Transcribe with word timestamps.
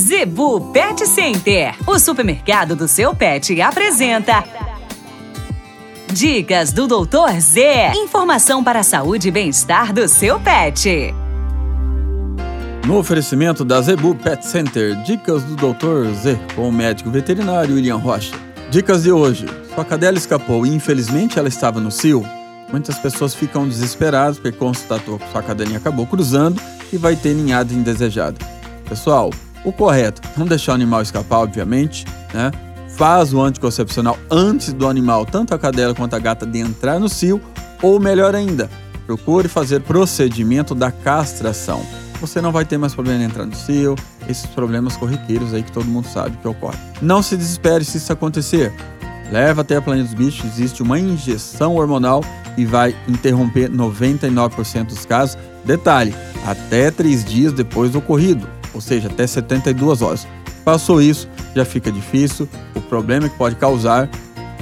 Zebu 0.00 0.72
Pet 0.72 1.06
Center, 1.06 1.74
o 1.86 1.98
supermercado 1.98 2.74
do 2.74 2.88
seu 2.88 3.14
pet, 3.14 3.60
apresenta. 3.60 4.42
Dicas 6.10 6.72
do 6.72 6.86
Doutor 6.86 7.38
Z. 7.38 7.92
Informação 7.96 8.64
para 8.64 8.80
a 8.80 8.82
saúde 8.82 9.28
e 9.28 9.30
bem-estar 9.30 9.92
do 9.92 10.08
seu 10.08 10.40
pet. 10.40 11.14
No 12.86 12.96
oferecimento 12.96 13.62
da 13.62 13.82
Zebu 13.82 14.14
Pet 14.14 14.44
Center, 14.46 14.96
dicas 15.02 15.42
do 15.42 15.54
Dr. 15.54 16.10
Z 16.14 16.40
com 16.56 16.66
o 16.66 16.72
médico 16.72 17.10
veterinário 17.10 17.74
William 17.74 17.96
Rocha. 17.96 18.34
Dicas 18.70 19.02
de 19.02 19.12
hoje. 19.12 19.44
Sua 19.74 19.84
cadela 19.84 20.16
escapou 20.16 20.64
e 20.64 20.74
infelizmente 20.74 21.38
ela 21.38 21.48
estava 21.48 21.78
no 21.78 21.90
cio. 21.90 22.24
Muitas 22.72 22.98
pessoas 22.98 23.34
ficam 23.34 23.68
desesperadas 23.68 24.38
porque 24.38 24.56
constatou 24.56 25.18
que 25.18 25.30
sua 25.30 25.42
cadelinha 25.42 25.76
acabou 25.76 26.06
cruzando 26.06 26.58
e 26.90 26.96
vai 26.96 27.16
ter 27.16 27.34
ninhada 27.34 27.74
indesejada. 27.74 28.38
Pessoal, 28.88 29.30
o 29.64 29.72
correto, 29.72 30.22
não 30.36 30.46
deixar 30.46 30.72
o 30.72 30.74
animal 30.74 31.02
escapar, 31.02 31.38
obviamente, 31.38 32.04
né? 32.32 32.50
Faz 32.96 33.32
o 33.32 33.40
anticoncepcional 33.40 34.18
antes 34.30 34.72
do 34.72 34.86
animal, 34.86 35.24
tanto 35.24 35.54
a 35.54 35.58
cadela 35.58 35.94
quanto 35.94 36.14
a 36.14 36.18
gata, 36.18 36.44
de 36.44 36.58
entrar 36.58 36.98
no 36.98 37.08
cio, 37.08 37.40
ou 37.82 37.98
melhor 37.98 38.34
ainda, 38.34 38.68
procure 39.06 39.48
fazer 39.48 39.80
procedimento 39.80 40.74
da 40.74 40.90
castração. 40.90 41.82
Você 42.20 42.40
não 42.40 42.52
vai 42.52 42.64
ter 42.66 42.76
mais 42.76 42.94
problema 42.94 43.22
em 43.22 43.26
entrar 43.26 43.46
no 43.46 43.54
cio, 43.54 43.94
esses 44.28 44.46
problemas 44.46 44.96
corriqueiros 44.96 45.54
aí 45.54 45.62
que 45.62 45.72
todo 45.72 45.86
mundo 45.86 46.06
sabe 46.08 46.36
que 46.36 46.46
ocorre. 46.46 46.76
Não 47.00 47.22
se 47.22 47.36
desespere 47.36 47.84
se 47.84 47.96
isso 47.96 48.12
acontecer. 48.12 48.72
Leva 49.32 49.62
até 49.62 49.76
a 49.76 49.82
planeta 49.82 50.08
dos 50.08 50.14
bichos, 50.14 50.44
existe 50.44 50.82
uma 50.82 50.98
injeção 50.98 51.76
hormonal 51.76 52.22
e 52.56 52.66
vai 52.66 52.94
interromper 53.08 53.70
99% 53.70 54.86
dos 54.86 55.06
casos. 55.06 55.38
Detalhe, 55.64 56.14
até 56.46 56.90
três 56.90 57.24
dias 57.24 57.52
depois 57.52 57.92
do 57.92 57.98
ocorrido 57.98 58.59
ou 58.80 58.82
seja, 58.82 59.08
até 59.08 59.26
72 59.26 60.00
horas. 60.00 60.26
Passou 60.64 61.02
isso, 61.02 61.28
já 61.54 61.64
fica 61.64 61.92
difícil. 61.92 62.48
O 62.74 62.80
problema 62.80 63.28
que 63.28 63.36
pode 63.36 63.54
causar, 63.56 64.08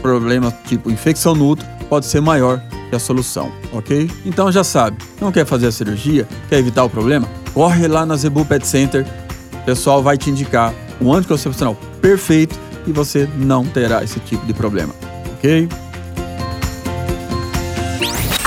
problema 0.02 0.52
tipo 0.66 0.90
infecção 0.90 1.34
no 1.34 1.48
útero, 1.48 1.68
pode 1.88 2.06
ser 2.06 2.20
maior 2.20 2.60
que 2.90 2.96
a 2.96 2.98
solução, 2.98 3.52
ok? 3.72 4.10
Então 4.26 4.50
já 4.50 4.64
sabe, 4.64 4.98
não 5.20 5.30
quer 5.30 5.46
fazer 5.46 5.68
a 5.68 5.72
cirurgia, 5.72 6.26
quer 6.48 6.58
evitar 6.58 6.84
o 6.84 6.90
problema? 6.90 7.28
Corre 7.54 7.86
lá 7.86 8.04
na 8.04 8.16
Zebu 8.16 8.44
Pet 8.44 8.66
Center, 8.66 9.06
o 9.52 9.64
pessoal 9.64 10.02
vai 10.02 10.16
te 10.16 10.30
indicar 10.30 10.74
o 11.00 11.12
anticoncepcional 11.12 11.76
perfeito 12.00 12.58
e 12.86 12.92
você 12.92 13.28
não 13.36 13.64
terá 13.64 14.02
esse 14.02 14.18
tipo 14.20 14.44
de 14.46 14.54
problema, 14.54 14.94
ok? 15.34 15.68